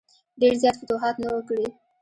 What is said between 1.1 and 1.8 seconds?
نه وه کړي.